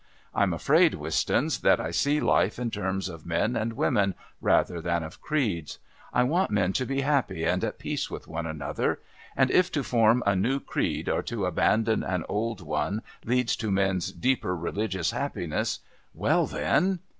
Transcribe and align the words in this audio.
I'm 0.33 0.51
afraid, 0.51 0.95
Wistons, 0.95 1.59
that 1.61 1.79
I 1.79 1.91
see 1.91 2.19
life 2.19 2.57
in 2.57 2.71
terms 2.71 3.07
of 3.07 3.23
men 3.23 3.55
and 3.55 3.73
women 3.73 4.15
rather 4.41 4.81
than 4.81 5.03
of 5.03 5.21
creeds. 5.21 5.77
I 6.11 6.23
want 6.23 6.49
men 6.49 6.73
to 6.73 6.87
be 6.87 7.01
happy 7.01 7.43
and 7.43 7.63
at 7.63 7.77
peace 7.77 8.09
with 8.09 8.27
one 8.27 8.47
another. 8.47 8.99
And 9.37 9.51
if 9.51 9.71
to 9.73 9.83
form 9.83 10.23
a 10.25 10.35
new 10.35 10.59
creed 10.59 11.07
or 11.07 11.21
to 11.21 11.45
abandon 11.45 12.01
an 12.01 12.23
old 12.27 12.61
one 12.61 13.03
leads 13.25 13.55
to 13.57 13.69
men's 13.69 14.11
deeper 14.11 14.55
religious 14.55 15.11
happiness, 15.11 15.81
well, 16.15 16.47
then...." 16.47 16.97